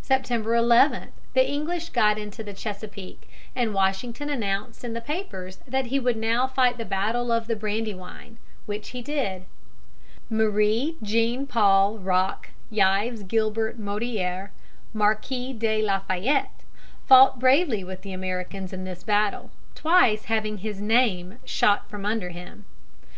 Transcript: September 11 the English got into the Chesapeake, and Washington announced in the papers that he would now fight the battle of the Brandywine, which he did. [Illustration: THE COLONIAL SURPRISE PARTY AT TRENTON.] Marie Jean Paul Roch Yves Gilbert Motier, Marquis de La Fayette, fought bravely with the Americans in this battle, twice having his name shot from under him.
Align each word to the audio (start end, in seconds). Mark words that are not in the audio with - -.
September 0.00 0.54
11 0.54 1.10
the 1.34 1.46
English 1.46 1.90
got 1.90 2.16
into 2.16 2.42
the 2.42 2.54
Chesapeake, 2.54 3.28
and 3.54 3.74
Washington 3.74 4.30
announced 4.30 4.82
in 4.82 4.94
the 4.94 5.00
papers 5.02 5.58
that 5.68 5.88
he 5.88 6.00
would 6.00 6.16
now 6.16 6.46
fight 6.46 6.78
the 6.78 6.86
battle 6.86 7.30
of 7.30 7.46
the 7.48 7.54
Brandywine, 7.54 8.38
which 8.64 8.88
he 8.96 9.02
did. 9.02 9.44
[Illustration: 10.30 10.30
THE 10.30 10.36
COLONIAL 10.36 10.52
SURPRISE 10.54 10.90
PARTY 10.90 10.90
AT 10.90 10.90
TRENTON.] 10.90 10.96
Marie 10.96 10.96
Jean 11.02 11.46
Paul 11.46 11.98
Roch 11.98 12.48
Yves 12.70 13.22
Gilbert 13.24 13.78
Motier, 13.78 14.50
Marquis 14.94 15.52
de 15.52 15.82
La 15.82 15.98
Fayette, 15.98 16.60
fought 17.06 17.38
bravely 17.38 17.84
with 17.84 18.00
the 18.00 18.14
Americans 18.14 18.72
in 18.72 18.84
this 18.84 19.02
battle, 19.02 19.50
twice 19.74 20.24
having 20.24 20.56
his 20.56 20.80
name 20.80 21.38
shot 21.44 21.90
from 21.90 22.06
under 22.06 22.30
him. 22.30 22.64